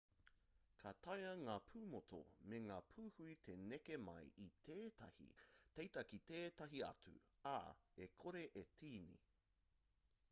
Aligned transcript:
ka 0.83 0.91
taea 1.07 1.33
ngā 1.41 1.57
pūmotu 1.73 2.21
me 2.53 2.61
ngā 2.67 2.77
pūhui 2.93 3.35
te 3.49 3.57
neke 3.67 3.99
mai 4.07 4.25
i 4.45 4.49
tētahi 4.69 5.29
teiti 5.81 6.03
ki 6.13 6.21
tētahi 6.33 6.83
atu 6.89 7.17
ā 7.53 7.57
e 8.09 8.11
kore 8.25 8.45
e 8.65 8.67
tīni 8.83 9.23